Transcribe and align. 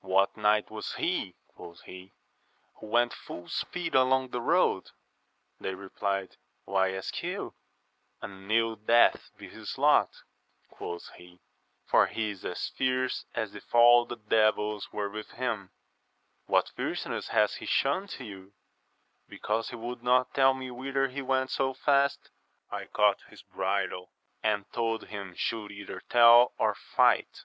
What 0.00 0.36
knight 0.36 0.72
was 0.72 0.94
he, 0.94 1.36
quoth 1.54 1.82
he, 1.82 2.12
who 2.80 2.88
went 2.88 3.12
full 3.14 3.46
speed 3.46 3.94
along 3.94 4.30
the 4.30 4.40
road? 4.40 4.90
They 5.60 5.70
repUed, 5.74 6.32
why 6.64 6.94
ask 6.94 7.22
you? 7.22 7.54
An 8.20 8.50
ill 8.50 8.74
death 8.74 9.30
be 9.36 9.48
his 9.48 9.78
lot, 9.78 10.10
quoth 10.68 11.10
he, 11.16 11.38
for 11.86 12.08
he 12.08 12.30
is 12.30 12.44
as 12.44 12.70
fierce 12.76 13.24
as 13.36 13.54
if 13.54 13.72
all 13.72 14.04
the 14.04 14.16
devils 14.16 14.92
were 14.92 15.08
with 15.08 15.30
him. 15.30 15.70
What 16.46 16.70
fierceness 16.70 17.28
hath 17.28 17.54
he 17.54 17.66
shewn 17.66 18.08
to 18.08 18.24
you? 18.24 18.54
Because 19.28 19.70
he 19.70 19.76
would 19.76 20.02
not 20.02 20.34
tell 20.34 20.54
me 20.54 20.72
whither 20.72 21.06
he 21.06 21.22
went 21.22 21.50
so 21.50 21.72
fast, 21.72 22.30
I 22.68 22.86
caught 22.86 23.20
his 23.28 23.42
bridle, 23.42 24.10
and 24.42 24.64
told 24.72 25.04
him 25.04 25.30
he 25.34 25.38
should 25.38 25.70
either 25.70 26.00
tell 26.08 26.52
or 26.58 26.74
fight. 26.74 27.44